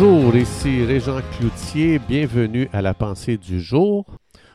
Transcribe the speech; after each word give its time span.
Bonjour, 0.00 0.36
ici 0.36 0.84
Régent 0.84 1.20
Cloutier, 1.32 1.98
bienvenue 1.98 2.68
à 2.72 2.82
la 2.82 2.94
pensée 2.94 3.36
du 3.36 3.60
jour. 3.60 4.06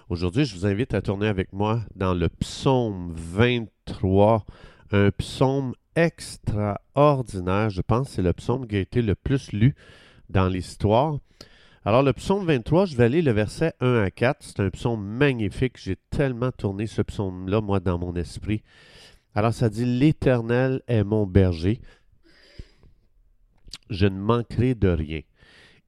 Aujourd'hui, 0.08 0.46
je 0.46 0.56
vous 0.56 0.66
invite 0.66 0.94
à 0.94 1.02
tourner 1.02 1.28
avec 1.28 1.52
moi 1.52 1.82
dans 1.98 2.14
le 2.14 2.30
psaume 2.30 3.12
23, 3.14 4.46
un 4.94 5.12
psaume 5.12 5.74
extraordinaire. 5.98 7.70
Je 7.70 7.82
pense 7.82 8.08
que 8.08 8.14
c'est 8.14 8.22
le 8.22 8.32
psaume 8.32 8.68
qui 8.68 8.78
a 8.78 8.80
été 8.80 9.02
le 9.02 9.16
plus 9.16 9.52
lu 9.52 9.76
dans 10.30 10.48
l'histoire. 10.48 11.18
Alors, 11.84 12.04
le 12.04 12.14
psaume 12.14 12.46
23, 12.46 12.86
je 12.86 12.96
vais 12.96 13.04
aller 13.04 13.22
le 13.22 13.32
verset 13.34 13.74
1 13.82 13.96
à 14.02 14.12
4. 14.12 14.38
C'est 14.40 14.62
un 14.62 14.70
psaume 14.70 15.04
magnifique. 15.04 15.78
J'ai 15.78 15.98
tellement 16.10 16.54
tourné 16.54 16.88
ce 16.88 17.02
psaume-là, 17.02 17.60
moi, 17.60 17.82
dans 17.82 18.00
mon 18.00 18.16
esprit. 18.16 18.64
Alors, 19.36 19.54
ça 19.54 19.70
dit 19.70 19.84
L'Éternel 19.84 20.82
est 20.88 21.04
mon 21.04 21.28
berger 21.28 21.82
je 23.94 24.08
ne 24.08 24.20
manquerai 24.20 24.76
de 24.76 24.90
rien. 24.90 25.22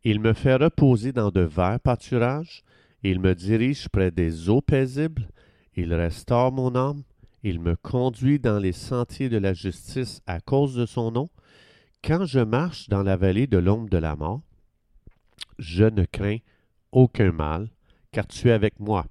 Il 0.04 0.20
me 0.20 0.34
fait 0.34 0.56
reposer 0.56 1.12
dans 1.12 1.32
de 1.32 1.42
verts 1.42 1.80
pâturages, 1.80 2.64
il 3.04 3.20
me 3.20 3.34
dirige 3.34 3.90
près 3.90 4.12
des 4.12 4.50
eaux 4.50 4.62
paisibles, 4.62 5.28
il 5.76 5.94
restaure 5.94 6.52
mon 6.52 6.76
âme, 6.76 7.02
il 7.44 7.60
me 7.60 7.76
conduit 7.76 8.40
dans 8.40 8.60
les 8.60 8.72
sentiers 8.72 9.30
de 9.30 9.38
la 9.38 9.54
justice 9.54 10.22
à 10.28 10.40
cause 10.40 10.76
de 10.76 10.86
son 10.86 11.12
nom. 11.12 11.30
Quand 12.04 12.26
je 12.26 12.40
marche 12.40 12.88
dans 12.90 13.04
la 13.04 13.18
vallée 13.18 13.48
de 13.48 13.58
l'ombre 13.58 13.90
de 13.90 13.98
la 13.98 14.16
mort, 14.16 14.42
je 15.58 15.86
ne 15.86 16.06
crains 16.06 16.38
aucun 16.92 17.32
mal, 17.32 17.70
car 18.12 18.28
tu 18.28 18.50
es 18.50 18.52
avec 18.52 18.80
moi. 18.80 19.06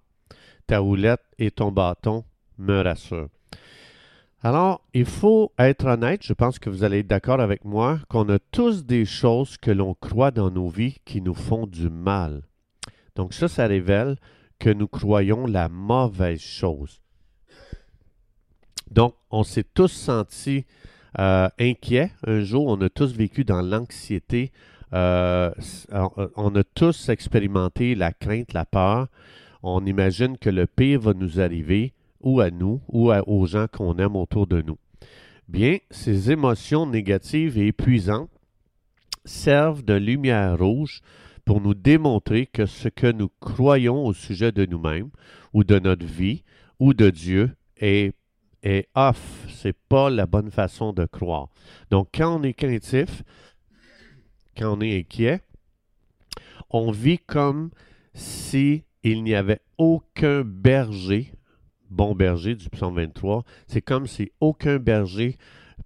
Ta 0.66 0.82
houlette 0.82 1.24
et 1.38 1.50
ton 1.50 1.72
bâton 1.72 2.24
me 2.58 2.80
rassurent. 2.80 3.28
Alors, 4.44 4.82
il 4.92 5.06
faut 5.06 5.52
être 5.58 5.86
honnête, 5.86 6.22
je 6.22 6.34
pense 6.34 6.58
que 6.58 6.68
vous 6.68 6.84
allez 6.84 6.98
être 6.98 7.06
d'accord 7.06 7.40
avec 7.40 7.64
moi, 7.64 7.98
qu'on 8.10 8.28
a 8.28 8.38
tous 8.38 8.84
des 8.84 9.06
choses 9.06 9.56
que 9.56 9.70
l'on 9.70 9.95
croit 9.95 10.32
dans 10.32 10.51
nos 10.51 10.68
vies 10.68 10.98
qui 11.06 11.23
nous 11.23 11.32
font 11.32 11.66
du 11.66 11.88
mal. 11.88 12.42
Donc 13.16 13.32
ça, 13.32 13.48
ça 13.48 13.66
révèle 13.66 14.16
que 14.59 14.68
nous 14.68 14.86
croyons 14.86 15.46
la 15.46 15.70
mauvaise 15.70 16.42
chose. 16.42 17.01
Donc, 18.90 19.14
on 19.30 19.45
s'est 19.45 19.64
tous 19.64 19.88
sentis 19.88 20.66
euh, 21.18 21.48
inquiets. 21.58 22.12
Un 22.26 22.40
jour, 22.40 22.66
on 22.66 22.79
a 22.82 22.90
tous 22.90 23.16
vécu 23.16 23.45
dans 23.45 23.62
l'anxiété. 23.62 24.52
Euh, 24.92 25.52
on 26.36 26.54
a 26.54 26.64
tous 26.64 27.08
expérimenté 27.08 27.95
la 27.95 28.12
crainte, 28.12 28.52
la 28.52 28.66
peur. 28.66 29.08
On 29.62 29.86
imagine 29.86 30.36
que 30.36 30.51
le 30.51 30.66
pire 30.66 31.01
va 31.01 31.14
nous 31.14 31.40
arriver 31.40 31.95
ou 32.24 32.40
à 32.40 32.50
nous 32.50 32.80
ou 32.88 33.12
aux 33.12 33.46
gens 33.46 33.66
qu'on 33.70 33.96
aime 33.98 34.16
autour 34.16 34.48
de 34.48 34.62
nous. 34.62 34.78
Bien, 35.46 35.78
ces 35.90 36.32
émotions 36.32 36.86
négatives 36.86 37.58
et 37.58 37.68
épuisantes 37.68 38.30
servent 39.24 39.84
de 39.84 39.94
lumière 39.94 40.58
rouge 40.58 41.00
pour 41.45 41.60
nous 41.60 41.74
démontrer 41.74 42.46
que 42.46 42.66
ce 42.66 42.88
que 42.88 43.12
nous 43.12 43.30
croyons 43.40 44.06
au 44.06 44.14
sujet 44.14 44.52
de 44.52 44.64
nous-mêmes 44.64 45.10
ou 45.52 45.62
de 45.62 45.78
notre 45.78 46.06
vie 46.06 46.42
ou 46.80 46.95
de 46.95 47.10
Dieu 47.10 47.50
est, 47.76 48.14
est 48.62 48.88
off. 48.95 49.46
C'est 49.48 49.76
pas 49.76 50.08
la 50.08 50.26
bonne 50.26 50.50
façon 50.50 50.95
de 50.95 51.04
croire. 51.04 51.50
Donc, 51.90 52.08
quand 52.14 52.40
on 52.40 52.42
est 52.42 52.54
craintif, 52.54 53.22
quand 54.56 54.78
on 54.78 54.80
est 54.80 54.98
inquiet, 54.98 55.42
on 56.70 56.90
vit 56.90 57.18
comme 57.18 57.70
si 58.14 58.84
il 59.02 59.22
n'y 59.22 59.34
avait 59.34 59.60
aucun 59.76 60.42
berger 60.42 61.32
bon 61.95 62.14
berger 62.14 62.56
du 62.56 62.68
psaume 62.68 62.96
23, 62.96 63.45
c'est 63.66 63.80
comme 63.80 64.06
si 64.06 64.32
aucun 64.41 64.78
berger 64.78 65.37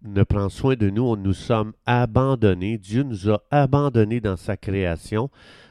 ne 0.03 0.23
prend 0.23 0.49
soin 0.49 0.75
de 0.75 0.91
nous, 0.91 1.17
nous 1.17 1.35
sommes 1.35 1.73
abandonnés, 1.87 2.79
Dieu 2.79 3.03
nous 3.03 3.31
a 3.31 3.43
abandonnés 3.51 4.21
dans 4.21 4.37
sa 4.37 4.57
création. 4.57 5.31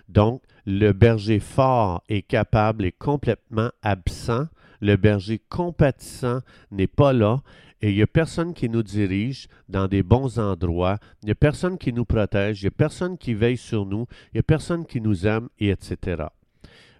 Donc, 0.09 0.41
le 0.65 0.91
berger 0.91 1.39
fort 1.39 2.03
est 2.07 2.21
capable 2.21 2.85
et 2.85 2.91
complètement 2.91 3.71
absent. 3.81 4.47
Le 4.79 4.95
berger 4.95 5.41
compatissant 5.49 6.39
n'est 6.71 6.87
pas 6.87 7.13
là 7.13 7.41
et 7.81 7.89
il 7.89 7.95
n'y 7.95 8.01
a 8.01 8.07
personne 8.07 8.53
qui 8.53 8.69
nous 8.69 8.83
dirige 8.83 9.47
dans 9.69 9.87
des 9.87 10.03
bons 10.03 10.39
endroits, 10.39 10.97
il 11.21 11.27
n'y 11.27 11.31
a 11.31 11.35
personne 11.35 11.77
qui 11.77 11.93
nous 11.93 12.05
protège, 12.05 12.61
il 12.61 12.65
n'y 12.65 12.69
a 12.69 12.71
personne 12.71 13.17
qui 13.17 13.33
veille 13.33 13.57
sur 13.57 13.85
nous, 13.85 14.07
il 14.33 14.37
n'y 14.37 14.39
a 14.39 14.43
personne 14.43 14.85
qui 14.85 14.99
nous 14.99 15.27
aime, 15.27 15.49
et 15.59 15.69
etc. 15.69 16.23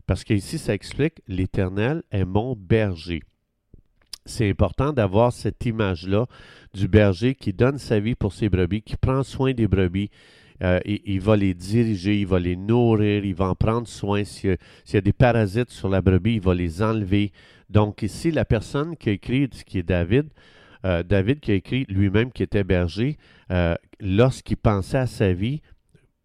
Parce 0.07 0.23
qu'ici, 0.23 0.57
ça 0.57 0.73
explique 0.73 1.21
l'Éternel 1.27 2.01
est 2.11 2.25
mon 2.25 2.55
berger. 2.55 3.21
C'est 4.25 4.49
important 4.49 4.91
d'avoir 4.91 5.31
cette 5.31 5.65
image-là 5.65 6.25
du 6.73 6.87
berger 6.87 7.35
qui 7.35 7.53
donne 7.53 7.77
sa 7.77 7.99
vie 7.99 8.15
pour 8.15 8.33
ses 8.33 8.49
brebis, 8.49 8.81
qui 8.81 8.97
prend 8.97 9.23
soin 9.23 9.53
des 9.53 9.67
brebis. 9.67 10.09
Euh, 10.63 10.79
il, 10.85 11.21
va 11.21 11.35
les 11.35 11.53
diriger, 11.53 12.19
il 12.19 12.25
va 12.25 12.39
les 12.39 12.55
nourrir, 12.55 13.23
il 13.23 13.35
va 13.35 13.49
en 13.49 13.55
prendre 13.55 13.87
soin. 13.87 14.23
S'il 14.23 14.57
y, 14.93 14.97
a 14.97 15.01
des 15.01 15.13
parasites 15.13 15.69
sur 15.69 15.87
la 15.87 16.01
brebis, 16.01 16.35
il 16.35 16.41
va 16.41 16.55
les 16.55 16.81
enlever. 16.81 17.31
Donc 17.69 18.01
ici, 18.01 18.31
la 18.31 18.45
personne 18.45 18.97
qui 18.97 19.09
a 19.09 19.11
écrit, 19.11 19.49
qui 19.49 19.77
est 19.77 19.83
David, 19.83 20.29
euh, 20.85 21.03
David 21.03 21.41
qui 21.41 21.51
a 21.51 21.55
écrit 21.55 21.85
lui-même 21.89 22.31
qui 22.31 22.43
était 22.43 22.63
berger, 22.63 23.17
euh, 23.51 23.75
lorsqu'il 23.99 24.57
pensait 24.57 24.97
à 24.97 25.07
sa 25.07 25.31
vie, 25.33 25.61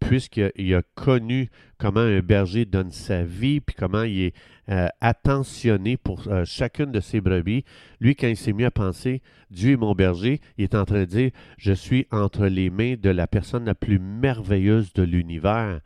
puisqu'il 0.07 0.75
a 0.75 0.81
connu 0.95 1.49
comment 1.77 1.99
un 1.99 2.19
berger 2.19 2.65
donne 2.65 2.91
sa 2.91 3.23
vie, 3.23 3.59
puis 3.59 3.75
comment 3.77 4.03
il 4.03 4.21
est 4.21 4.33
euh, 4.69 4.87
attentionné 5.01 5.97
pour 5.97 6.27
euh, 6.27 6.45
chacune 6.45 6.91
de 6.91 6.99
ses 6.99 7.19
brebis. 7.19 7.65
Lui, 7.99 8.15
quand 8.15 8.27
il 8.27 8.37
s'est 8.37 8.53
mis 8.53 8.63
à 8.63 8.71
penser, 8.71 9.21
Dieu 9.51 9.73
est 9.73 9.77
mon 9.77 9.93
berger, 9.93 10.39
il 10.57 10.63
est 10.63 10.75
en 10.75 10.85
train 10.85 11.01
de 11.01 11.05
dire, 11.05 11.31
je 11.57 11.73
suis 11.73 12.07
entre 12.11 12.45
les 12.45 12.69
mains 12.69 12.95
de 12.95 13.09
la 13.09 13.27
personne 13.27 13.65
la 13.65 13.75
plus 13.75 13.99
merveilleuse 13.99 14.93
de 14.93 15.03
l'univers. 15.03 15.81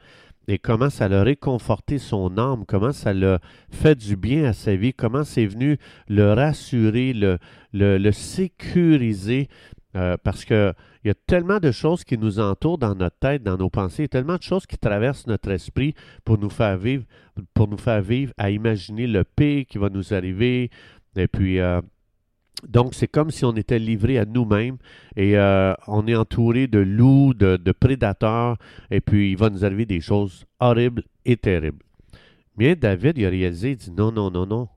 Et 0.49 0.59
comment 0.59 0.89
ça 0.89 1.09
l'a 1.09 1.23
réconforté 1.23 1.97
son 1.97 2.38
âme, 2.38 2.63
comment 2.66 2.94
ça 2.94 3.13
l'a 3.13 3.39
fait 3.69 3.95
du 3.95 4.16
bien 4.16 4.45
à 4.45 4.53
sa 4.53 4.78
vie, 4.78 4.94
comment 4.94 5.25
c'est 5.25 5.45
venu 5.45 5.78
le 6.07 6.31
rassurer, 6.31 7.11
le, 7.11 7.38
le, 7.73 8.11
sécuriser, 8.11 9.49
euh, 9.96 10.18
parce 10.22 10.44
que 10.46 10.74
il 11.03 11.08
y 11.08 11.12
a 11.12 11.16
tellement 11.25 11.59
de 11.59 11.72
choses 11.72 12.03
qui 12.03 12.18
nous 12.18 12.40
entourent 12.40 12.78
dans 12.78 12.94
notre 12.94 13.18
tête, 13.18 13.44
dans 13.44 13.58
nos 13.58 13.70
pensées, 13.70 14.08
tellement 14.08 14.36
de 14.36 14.44
choses 14.44 14.66
qui 14.66 14.78
traversent 14.78 15.28
notre 15.28 15.50
esprit 15.52 15.96
pour 16.25 16.38
nous 16.38 16.50
faire 16.50 16.78
vivre, 16.78 17.06
pour 17.53 17.68
nous 17.68 17.78
faire 17.78 18.02
vivre 18.02 18.34
à 18.38 18.50
imaginer 18.50 19.08
le 19.08 19.24
pire 19.24 19.66
qui 19.68 19.78
va 19.78 19.90
nous 19.90 20.14
arriver. 20.14 20.70
Et 21.16 21.28
puis, 21.28 21.59
euh, 21.59 21.81
donc, 22.68 22.94
c'est 22.94 23.08
comme 23.08 23.31
si 23.31 23.46
on 23.46 23.56
était 23.56 23.80
livré 23.80 24.18
à 24.18 24.26
nous-mêmes 24.26 24.78
et 25.16 25.38
euh, 25.38 25.74
on 25.88 26.08
est 26.08 26.16
entouré 26.16 26.68
de 26.68 26.80
loups, 26.80 27.34
de, 27.34 27.58
de, 27.58 27.72
prédateurs, 27.72 28.58
et 28.92 29.00
puis 29.00 29.31
il 29.31 29.38
va 29.38 29.50
nous 29.50 29.64
arriver 29.64 29.86
des 29.86 30.02
choses 30.02 30.46
horribles 30.59 31.03
et 31.26 31.38
terribles. 31.38 31.84
Mais 32.58 32.76
David, 32.76 33.18
il 33.18 33.26
a 33.26 33.30
réalisé, 33.30 33.72
il 33.72 33.78
dit 33.78 33.92
non, 33.92 34.12
non, 34.12 34.31
non, 34.31 34.46
non. 34.46 34.68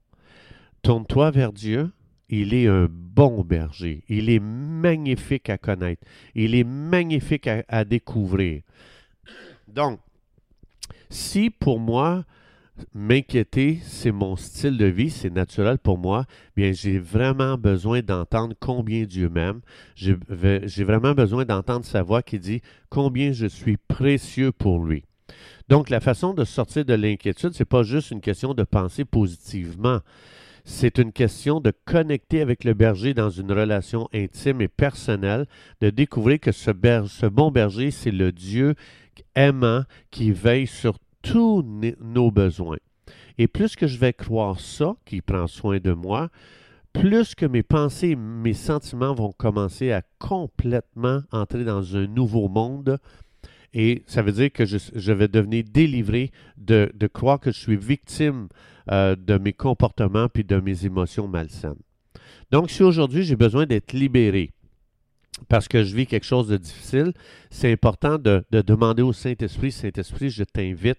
Tourne-toi 0.82 1.31
vers 1.31 1.53
Dieu, 1.53 1.91
il 2.30 2.54
est 2.54 2.68
un 2.68 2.88
bon 2.88 3.42
berger. 3.42 4.04
Il 4.08 4.30
est 4.30 4.41
magnifique 4.41 5.50
à 5.50 5.58
connaître. 5.58 6.02
Il 6.34 6.54
est 6.54 6.64
magnifique 6.64 7.48
à, 7.48 7.84
découvrir. 7.84 8.62
Donc, 9.66 9.98
si 11.10 11.50
pour 11.50 11.80
moi, 11.80 12.24
m'inquiéter, 12.94 13.80
c'est 13.82 14.12
mon 14.12 14.36
style 14.36 14.78
de 14.78 14.86
vie, 14.86 15.10
c'est 15.10 15.30
naturel 15.30 15.78
pour 15.78 15.98
moi, 15.98 16.24
bien, 16.56 16.72
j'ai 16.72 16.98
vraiment 16.98 17.58
besoin 17.58 18.00
d'entendre 18.00 18.54
combien 18.58 19.04
Dieu 19.04 19.28
m'aime. 19.28 19.60
J'ai 19.96 20.84
vraiment 20.84 21.14
besoin 21.14 21.44
d'entendre 21.44 21.84
sa 21.84 22.02
voix 22.02 22.22
qui 22.22 22.38
dit 22.38 22.62
combien 22.88 23.32
je 23.32 23.46
suis 23.46 23.76
précieux 23.76 24.52
pour 24.52 24.84
lui. 24.84 25.04
Donc, 25.69 25.90
la 25.90 26.00
façon 26.00 26.32
de 26.32 26.44
sortir 26.44 26.84
de 26.84 26.94
l'inquiétude, 26.94 27.52
c'est 27.54 27.64
pas 27.64 27.82
juste 27.82 28.12
une 28.12 28.20
question 28.20 28.54
de 28.54 28.62
penser 28.62 29.04
positivement. 29.04 30.00
C'est 30.65 30.98
une 30.98 31.12
question 31.12 31.60
de 31.60 31.72
connecter 31.84 32.41
avec 32.41 32.65
le 32.65 32.75
berger 32.75 33.15
dans 33.15 33.31
une 33.31 33.53
relation 33.53 34.09
intime 34.12 34.60
et 34.60 34.69
personnelle, 34.69 35.46
de 35.81 35.90
découvrir 35.90 36.40
que 36.40 36.52
ce, 36.52 37.26
bon 37.26 37.50
berger, 37.50 37.90
c'est 37.90 38.11
le 38.11 38.32
Dieu 38.32 38.75
aimant 39.34 39.82
qui 40.11 40.32
veille 40.32 40.67
sur 40.67 40.99
tous 41.23 41.64
nos 42.00 42.31
besoins. 42.31 42.79
Et 43.38 43.49
plus 43.49 43.76
que 43.76 43.87
je 43.87 43.99
vais 43.99 44.12
croire 44.12 44.61
ça, 44.61 44.96
qui 45.05 45.20
prend 45.20 45.46
soin 45.46 45.79
de 45.79 45.93
moi, 45.93 46.29
plus 46.93 47.34
que 47.34 47.46
mes 47.46 47.62
pensées, 47.62 48.17
mes 48.17 48.52
sentiments 48.52 49.14
vont 49.14 49.32
commencer 49.32 49.93
à 49.93 50.02
complètement 50.19 51.20
entrer 51.31 51.64
dans 51.64 51.96
un 51.96 52.06
nouveau 52.06 52.49
monde 52.49 52.99
et 53.72 54.02
ça 54.06 54.22
veut 54.22 54.32
dire 54.32 54.52
que 54.52 54.64
je, 54.64 55.12
vais 55.12 55.28
devenir 55.28 55.64
délivré 55.64 56.31
de, 56.56 56.90
croire 57.12 57.38
que 57.38 57.52
je 57.52 57.58
suis 57.58 57.76
victime 57.76 58.49
euh, 58.90 59.14
de 59.17 59.38
mes 59.38 59.52
comportements 59.52 60.28
puis 60.28 60.44
de 60.44 60.58
mes 60.58 60.84
émotions 60.84 61.28
malsaines. 61.28 61.76
Donc, 62.50 62.70
si 62.70 62.82
aujourd'hui 62.82 63.22
j'ai 63.22 63.37
besoin 63.37 63.67
d'être 63.67 63.93
libéré 63.93 64.50
parce 65.49 65.69
que 65.69 65.84
je 65.84 65.94
vis 65.94 66.06
quelque 66.06 66.26
chose 66.26 66.49
de 66.49 66.56
difficile, 66.56 67.12
c'est 67.50 67.72
important 67.72 68.19
de, 68.19 68.44
de, 68.50 68.61
demander 68.61 69.02
au 69.02 69.12
Saint-Esprit, 69.12 69.72
Saint-Esprit, 69.72 70.31
je 70.31 70.44
t'invite, 70.44 70.99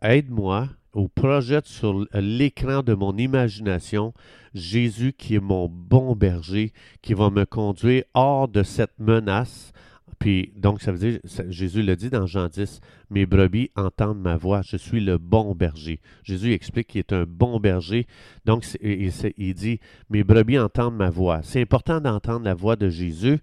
aide-moi 0.00 0.68
ou 0.94 1.08
projette 1.08 1.66
sur 1.66 2.06
l'écran 2.14 2.82
de 2.82 2.94
mon 2.94 3.16
imagination 3.16 4.12
Jésus 4.54 5.12
qui 5.12 5.34
est 5.34 5.40
mon 5.40 5.68
bon 5.68 6.14
berger, 6.14 6.72
qui 7.00 7.14
va 7.14 7.30
me 7.30 7.44
conduire 7.44 8.04
hors 8.14 8.48
de 8.48 8.62
cette 8.62 8.98
menace, 8.98 9.72
Puis, 10.22 10.52
donc, 10.54 10.80
ça 10.80 10.92
veut 10.92 10.98
dire, 10.98 11.18
Jésus 11.48 11.82
le 11.82 11.96
dit 11.96 12.08
dans 12.08 12.26
Jean 12.26 12.46
10, 12.46 12.78
mes 13.10 13.26
brebis 13.26 13.72
entendent 13.74 14.20
ma 14.20 14.36
voix, 14.36 14.62
je 14.62 14.76
suis 14.76 15.00
le 15.00 15.18
bon 15.18 15.52
berger. 15.56 15.98
Jésus 16.22 16.52
explique 16.52 16.86
qu'il 16.86 17.00
est 17.00 17.12
un 17.12 17.24
bon 17.24 17.58
berger. 17.58 18.06
Donc, 18.44 18.64
il, 18.80 19.54
dit, 19.54 19.80
mes 20.10 20.22
brebis 20.22 20.60
entendent 20.60 20.94
ma 20.94 21.10
voix. 21.10 21.40
C'est 21.42 21.60
important 21.60 22.00
d'entendre 22.00 22.44
la 22.44 22.54
voix 22.54 22.76
de 22.76 22.88
Jésus, 22.88 23.40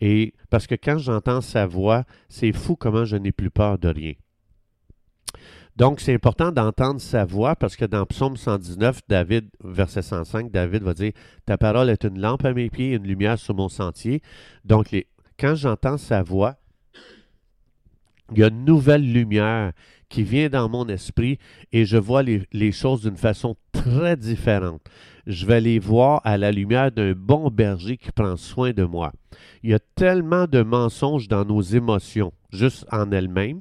et 0.00 0.32
parce 0.48 0.66
que 0.66 0.76
quand 0.76 0.96
j'entends 0.96 1.42
sa 1.42 1.66
voix, 1.66 2.04
c'est 2.30 2.52
fou 2.52 2.74
comment 2.74 3.04
je 3.04 3.16
n'ai 3.16 3.30
plus 3.30 3.50
peur 3.50 3.78
de 3.78 3.88
rien. 3.88 4.14
Donc, 5.76 6.00
c'est 6.00 6.14
important 6.14 6.52
d'entendre 6.52 7.02
sa 7.02 7.26
voix 7.26 7.54
parce 7.54 7.76
que 7.76 7.84
dans 7.84 8.06
Psaume 8.06 8.38
119, 8.38 9.00
David, 9.10 9.50
verset 9.62 10.00
105, 10.00 10.50
David 10.50 10.84
va 10.84 10.94
dire 10.94 11.12
Ta 11.44 11.58
parole 11.58 11.90
est 11.90 12.04
une 12.04 12.18
lampe 12.18 12.46
à 12.46 12.54
mes 12.54 12.70
pieds 12.70 12.92
une 12.92 13.06
lumière 13.06 13.38
sur 13.38 13.54
mon 13.54 13.68
sentier. 13.68 14.22
Donc, 14.64 14.90
les, 14.90 15.06
quand 15.38 15.54
j'entends 15.54 15.98
sa 15.98 16.22
voix, 16.22 16.56
il 18.32 18.38
y 18.38 18.44
a 18.44 18.48
une 18.48 18.64
nouvelle 18.64 19.12
lumière 19.12 19.72
qui 20.08 20.22
vient 20.22 20.48
dans 20.48 20.68
mon 20.68 20.86
esprit 20.88 21.38
et 21.72 21.84
je 21.84 21.96
vois 21.96 22.22
les, 22.22 22.72
choses 22.72 23.02
d'une 23.02 23.16
façon 23.16 23.56
très 23.72 24.16
différente. 24.16 24.80
Je 25.26 25.46
vais 25.46 25.60
les 25.60 25.78
voir 25.78 26.20
à 26.24 26.38
la 26.38 26.52
lumière 26.52 26.92
d'un 26.92 27.12
bon 27.12 27.50
berger 27.50 27.96
qui 27.96 28.12
prend 28.12 28.36
soin 28.36 28.72
de 28.72 28.84
moi. 28.84 29.12
Il 29.62 29.70
y 29.70 29.74
a 29.74 29.78
tellement 29.94 30.46
de 30.46 30.62
mensonges 30.62 31.28
dans 31.28 31.44
nos 31.44 31.60
émotions, 31.60 32.32
juste 32.50 32.86
en 32.92 33.10
elles-mêmes, 33.10 33.60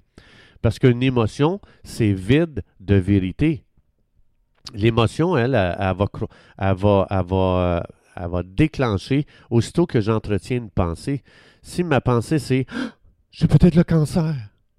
parce 0.62 0.80
qu'une 0.80 1.04
émotion, 1.04 1.60
c'est 1.84 2.14
vide 2.14 2.64
de 2.80 2.96
vérité. 2.96 3.64
L'émotion, 4.74 5.36
elle, 5.36 5.56
elle, 5.56 5.96
va, 5.96 6.08
elle, 6.58 6.75
elle, 7.10 7.25
va, 7.25 7.84
elle 8.15 8.30
va 8.30 8.44
déclencher 8.44 9.25
aussitôt 9.50 9.86
que 9.86 10.01
j'entretiens 10.01 10.57
une 10.57 10.69
pensée. 10.69 11.24
Si 11.62 11.83
ma 11.83 12.01
pensée 12.01 12.39
c'est 12.39 12.65
j'ai 13.31 13.48
peut-être 13.48 13.75
le 13.75 13.83
cancer, 13.83 14.36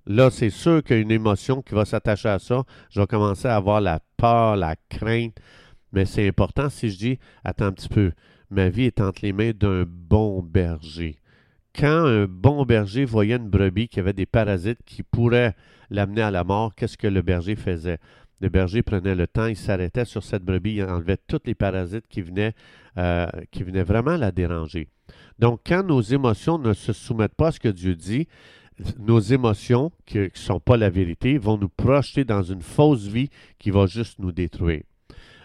là 0.07 0.31
c'est 0.31 0.51
sûr 0.51 0.83
qu'il 0.83 0.97
y 0.97 0.99
a 0.99 1.03
une 1.03 1.11
émotion 1.11 1.63
qui 1.63 1.75
va 1.75 1.85
s'attacher 1.85 2.29
à 2.29 2.39
ça. 2.39 2.65
Je 2.91 3.01
vais 3.01 3.07
commencer 3.07 3.49
à 3.49 3.57
avoir 3.57 3.81
la 3.81 4.01
peur, 4.17 4.57
la 4.57 4.77
crainte. 4.89 5.37
Mais 5.93 6.05
c'est 6.05 6.27
important 6.27 6.69
si 6.69 6.91
je 6.91 6.99
dis 6.99 7.19
attends 7.45 7.67
un 7.67 7.73
petit 7.73 7.89
peu, 7.89 8.13
ma 8.51 8.69
vie 8.69 8.85
est 8.85 9.01
entre 9.01 9.21
les 9.23 9.33
mains 9.33 9.53
d'un 9.53 9.85
bon 9.87 10.43
berger. 10.43 11.19
Quand 11.77 12.07
un 12.07 12.27
bon 12.27 12.65
berger 12.65 13.05
voyait 13.05 13.37
une 13.37 13.49
brebis 13.49 13.89
qui 13.89 13.99
avait 13.99 14.13
des 14.13 14.27
parasites 14.27 14.79
qui 14.87 15.03
pourraient 15.03 15.57
l'amener 15.91 16.23
à 16.23 16.31
la 16.31 16.45
mort, 16.45 16.75
qu'est-ce 16.75 16.97
que 16.97 17.09
le 17.09 17.21
berger 17.21 17.57
faisait? 17.57 17.99
Le 18.41 18.49
berger 18.49 18.83
prenait 18.83 19.15
le 19.15 19.27
temps, 19.27 19.47
il 19.47 19.57
s'arrêtait 19.57 20.05
sur 20.05 20.23
cette 20.23 20.43
brebis, 20.43 20.75
il 20.75 20.85
enlevait 20.85 21.19
tous 21.29 21.41
les 21.45 21.55
parasites 21.55 22.07
qui 22.09 22.23
venaient, 22.23 22.53
euh, 22.99 23.27
qui 23.51 23.63
venaient 23.63 23.85
vraiment 23.85 24.17
la 24.17 24.33
déranger. 24.33 24.89
Donc, 25.39 25.61
quand 25.67 25.83
nos 25.83 26.01
émotions 26.01 26.59
ne 26.59 26.73
se 26.73 26.93
soumettent 26.93 27.35
pas 27.35 27.49
à 27.49 27.53
ce 27.53 27.61
que 27.61 27.69
Dieu 27.69 27.95
dit, 27.95 28.29
nos 28.99 29.21
émotions, 29.21 29.93
qui 30.05 30.19
ne 30.19 30.29
sont 30.35 30.61
pas 30.61 30.77
la 30.77 30.91
vérité, 30.91 31.39
vont 31.39 31.59
nous 31.59 31.69
projeter 31.69 32.25
dans 32.25 32.43
une 32.43 32.63
fausse 32.63 33.07
vie 33.07 33.31
qui 33.59 33.71
va 33.71 33.87
juste 33.87 34.19
nous 34.19 34.33
détruire. 34.33 34.83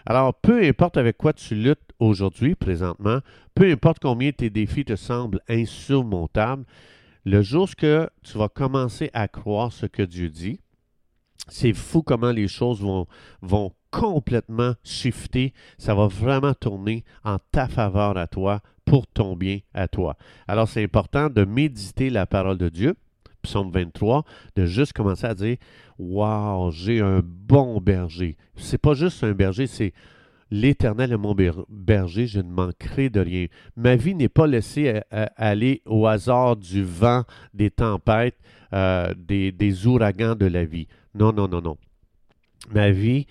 Alors, 0.06 0.34
peu 0.34 0.64
importe 0.64 0.96
avec 0.96 1.16
quoi 1.16 1.32
tu 1.32 1.54
luttes 1.54 1.92
aujourd'hui, 1.98 2.54
présentement, 2.54 3.20
peu 3.54 3.70
importe 3.70 3.98
combien 4.00 4.32
tes 4.32 4.50
défis 4.50 4.84
te 4.84 4.96
semblent 4.96 5.40
insurmontables, 5.48 6.64
le 7.24 7.42
jour 7.42 7.68
que 7.76 8.08
tu 8.22 8.38
vas 8.38 8.48
commencer 8.48 9.10
à 9.12 9.28
croire 9.28 9.72
ce 9.72 9.86
que 9.86 10.02
Dieu 10.02 10.28
dit, 10.30 10.60
c'est 11.48 11.72
fou 11.72 12.02
comment 12.02 12.32
les 12.32 12.48
choses 12.48 12.80
vont, 12.80 13.72
complètement 13.90 14.74
shifter. 14.84 15.52
Ça 15.76 15.94
va 15.96 16.06
vraiment 16.06 16.54
tourner 16.54 17.04
en 17.24 17.38
ta 17.50 17.66
faveur 17.66 18.16
à 18.16 18.28
toi 18.28 18.60
pour 18.84 19.06
ton 19.08 19.34
bien 19.34 19.58
à 19.74 19.88
toi. 19.88 20.16
Alors, 20.46 20.68
c'est 20.68 20.84
important 20.84 21.28
de 21.28 21.44
méditer 21.44 22.08
la 22.08 22.24
parole 22.24 22.56
de 22.56 22.68
Dieu, 22.68 22.94
psaume 23.42 23.72
23, 23.72 24.24
de 24.54 24.66
juste 24.66 24.92
commencer 24.92 25.26
à 25.26 25.34
dire 25.34 25.56
Waouh, 25.98 26.70
j'ai 26.70 27.00
un 27.00 27.20
bon 27.24 27.80
berger. 27.80 28.36
C'est 28.56 28.80
pas 28.80 28.94
juste 28.94 29.24
un 29.24 29.32
berger, 29.32 29.66
c'est 29.66 29.92
L'Éternel 30.50 31.12
est 31.12 31.16
mon 31.16 31.36
berger, 31.68 32.26
je 32.26 32.40
ne 32.40 32.50
manquerai 32.50 33.08
de 33.08 33.20
rien. 33.20 33.46
Ma 33.76 33.94
vie 33.94 34.14
n'est 34.14 34.28
pas 34.28 34.48
laissée 34.48 35.00
aller 35.10 35.82
au 35.86 36.06
hasard 36.06 36.56
du 36.56 36.82
vent, 36.82 37.22
des 37.54 37.70
tempêtes, 37.70 38.38
euh, 38.72 39.14
des, 39.16 39.86
ouragans 39.86 40.34
de 40.34 40.46
la 40.46 40.64
vie. 40.64 40.88
Non, 41.14 41.32
non, 41.32 41.48
non, 41.48 41.60
non. 41.60 41.76
Ma 42.72 42.90
vie 42.90 43.26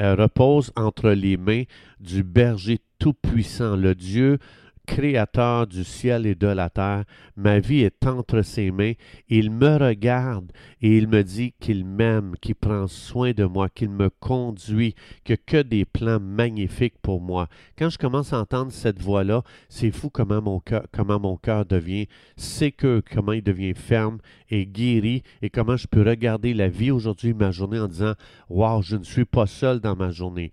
euh, 0.00 0.14
repose 0.14 0.72
entre 0.76 1.10
les 1.10 1.36
mains 1.36 1.64
du 2.00 2.22
berger 2.22 2.80
tout-puissant, 2.98 3.76
le 3.76 3.94
Dieu 3.94 4.38
Créateur 4.86 5.68
du 5.68 5.84
ciel 5.84 6.26
et 6.26 6.34
de 6.34 6.48
la 6.48 6.68
terre, 6.68 7.04
ma 7.36 7.60
vie 7.60 7.82
est 7.82 8.04
entre 8.04 8.42
ses 8.42 8.72
mains. 8.72 8.94
Il 9.28 9.52
me 9.52 9.76
regarde 9.76 10.50
et 10.80 10.96
il 10.96 11.06
me 11.06 11.22
dit 11.22 11.54
qu'il 11.60 11.84
m'aime, 11.84 12.34
qu'il 12.40 12.56
prend 12.56 12.88
soin 12.88 13.32
de 13.32 13.44
moi, 13.44 13.68
qu'il 13.68 13.90
me 13.90 14.10
conduit, 14.10 14.96
que 15.24 15.34
que 15.34 15.62
des 15.62 15.84
plans 15.84 16.18
magnifiques 16.18 16.98
pour 17.00 17.20
moi. 17.20 17.48
Quand 17.78 17.90
je 17.90 17.98
commence 17.98 18.32
à 18.32 18.40
entendre 18.40 18.72
cette 18.72 19.00
voix-là, 19.00 19.42
c'est 19.68 19.92
fou 19.92 20.10
comment 20.10 20.42
mon 20.42 20.58
cœur, 20.58 20.84
comment 20.92 21.20
mon 21.20 21.36
cœur 21.36 21.64
devient 21.64 22.08
sécure, 22.36 23.02
comment 23.08 23.32
il 23.32 23.42
devient 23.42 23.74
ferme 23.74 24.18
et 24.50 24.66
guéri, 24.66 25.22
et 25.42 25.50
comment 25.50 25.76
je 25.76 25.86
peux 25.86 26.02
regarder 26.02 26.54
la 26.54 26.68
vie 26.68 26.90
aujourd'hui, 26.90 27.34
ma 27.34 27.52
journée, 27.52 27.78
en 27.78 27.88
disant, 27.88 28.14
wow, 28.48 28.82
je 28.82 28.96
ne 28.96 29.04
suis 29.04 29.24
pas 29.24 29.46
seul 29.46 29.80
dans 29.80 29.94
ma 29.96 30.10
journée 30.10 30.50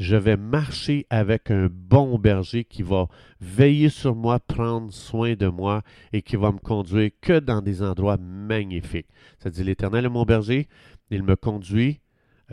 je 0.00 0.16
vais 0.16 0.38
marcher 0.38 1.06
avec 1.10 1.50
un 1.50 1.68
bon 1.70 2.18
berger 2.18 2.64
qui 2.64 2.82
va 2.82 3.06
veiller 3.38 3.90
sur 3.90 4.16
moi, 4.16 4.40
prendre 4.40 4.90
soin 4.90 5.34
de 5.34 5.46
moi 5.46 5.82
et 6.14 6.22
qui 6.22 6.36
va 6.36 6.50
me 6.52 6.58
conduire 6.58 7.10
que 7.20 7.38
dans 7.38 7.60
des 7.60 7.82
endroits 7.82 8.16
magnifiques. 8.16 9.08
Ça 9.38 9.50
dit 9.50 9.62
l'Éternel 9.62 10.06
est 10.06 10.08
mon 10.08 10.24
berger, 10.24 10.68
il 11.10 11.22
me 11.22 11.36
conduit 11.36 12.00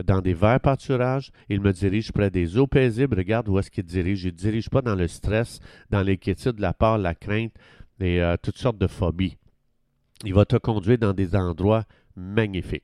dans 0.04 0.20
des 0.20 0.34
verts 0.34 0.60
pâturages, 0.60 1.32
il 1.48 1.62
me 1.62 1.72
dirige 1.72 2.12
près 2.12 2.30
des 2.30 2.58
eaux 2.58 2.68
paisibles. 2.68 3.18
Regarde 3.18 3.48
où 3.48 3.58
est-ce 3.58 3.72
qu'il 3.72 3.86
dirige. 3.86 4.26
Il 4.26 4.34
ne 4.34 4.38
dirige 4.38 4.70
pas 4.70 4.82
dans 4.82 4.96
le 4.96 5.08
stress, 5.08 5.60
dans 5.90 6.04
l'inquiétude, 6.04 6.60
la 6.60 6.74
peur, 6.74 6.98
la 6.98 7.16
crainte 7.16 7.54
et 8.02 8.22
euh, 8.22 8.36
toutes 8.44 8.58
sortes 8.58 8.78
de 8.78 8.88
phobies. 8.88 9.38
Il 10.26 10.34
va 10.34 10.44
te 10.44 10.58
conduire 10.58 10.98
dans 10.98 11.14
des 11.14 11.34
endroits 11.34 11.86
magnifiques. 12.18 12.84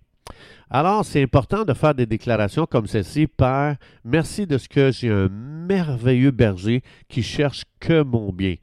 Alors, 0.70 1.06
c'est 1.06 1.22
important 1.22 1.66
de 1.66 1.74
faire 1.74 1.94
des 1.94 2.06
déclarations 2.06 2.66
comme 2.66 2.88
celle-ci. 2.88 3.28
Père, 3.28 3.78
merci 4.04 4.48
de 4.48 4.58
ce 4.58 4.68
que 4.68 4.92
j'ai 4.92 5.10
un 5.10 5.30
merveilleux 5.30 6.32
berger 6.32 6.82
qui 7.10 7.22
cherche 7.22 7.64
que 7.80 8.02
mon 8.02 8.32
bien. 8.32 8.56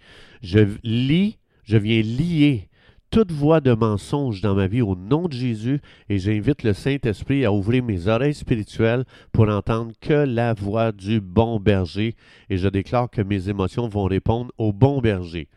Je 0.42 0.60
lis, 0.82 1.38
je 1.64 1.76
viens 1.76 2.02
lier 2.02 2.70
toute 3.10 3.32
voix 3.32 3.60
de 3.60 3.72
mensonge 3.72 4.40
dans 4.40 4.54
ma 4.54 4.68
vie 4.68 4.82
au 4.82 4.94
nom 4.94 5.26
de 5.26 5.32
Jésus 5.32 5.80
et 6.08 6.18
j'invite 6.18 6.62
le 6.62 6.72
Saint-Esprit 6.72 7.44
à 7.44 7.52
ouvrir 7.52 7.82
mes 7.82 8.06
oreilles 8.06 8.34
spirituelles 8.34 9.04
pour 9.32 9.48
entendre 9.48 9.92
que 10.00 10.14
la 10.14 10.54
voix 10.54 10.92
du 10.92 11.20
bon 11.20 11.58
berger 11.58 12.14
et 12.48 12.56
je 12.56 12.68
déclare 12.68 13.10
que 13.10 13.20
mes 13.22 13.48
émotions 13.48 13.88
vont 13.88 14.04
répondre 14.04 14.52
au 14.58 14.72
bon 14.72 15.00
berger. 15.00 15.48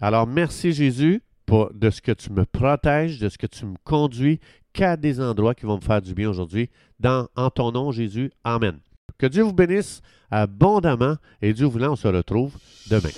Alors 0.00 0.26
merci 0.26 0.72
Jésus 0.72 1.22
pour, 1.46 1.72
de 1.72 1.88
ce 1.88 2.02
que 2.02 2.12
tu 2.12 2.32
me 2.32 2.44
protèges, 2.44 3.18
de 3.18 3.30
ce 3.30 3.38
que 3.38 3.46
tu 3.46 3.64
me 3.64 3.76
conduis 3.84 4.38
qu'à 4.72 4.96
des 4.96 5.20
endroits 5.20 5.54
qui 5.54 5.66
vont 5.66 5.76
me 5.76 5.82
faire 5.82 6.02
du 6.02 6.14
bien 6.14 6.28
aujourd'hui. 6.28 6.70
Dans, 6.98 7.28
en 7.36 7.50
ton 7.50 7.72
nom, 7.72 7.92
Jésus. 7.92 8.30
Amen. 8.44 8.78
Que 9.18 9.26
Dieu 9.26 9.42
vous 9.42 9.52
bénisse 9.52 10.02
abondamment 10.30 11.16
et 11.42 11.52
Dieu 11.52 11.66
voulant, 11.66 11.92
on 11.92 11.96
se 11.96 12.08
retrouve 12.08 12.54
demain. 12.88 13.10